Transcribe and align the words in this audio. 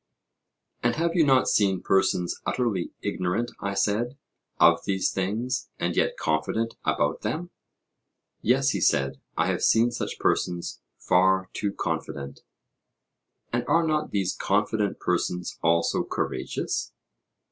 And 0.81 0.95
have 0.95 1.13
you 1.13 1.23
not 1.23 1.47
seen 1.47 1.83
persons 1.83 2.41
utterly 2.43 2.89
ignorant, 3.03 3.51
I 3.59 3.75
said, 3.75 4.17
of 4.59 4.83
these 4.85 5.11
things, 5.11 5.69
and 5.77 5.95
yet 5.95 6.17
confident 6.17 6.73
about 6.83 7.21
them? 7.21 7.51
Yes, 8.41 8.71
he 8.71 8.81
said, 8.81 9.21
I 9.37 9.45
have 9.51 9.61
seen 9.61 9.91
such 9.91 10.17
persons 10.17 10.81
far 10.97 11.51
too 11.53 11.71
confident. 11.71 12.39
And 13.53 13.63
are 13.67 13.85
not 13.85 14.09
these 14.09 14.35
confident 14.35 14.99
persons 14.99 15.59
also 15.61 16.03
courageous? 16.03 16.91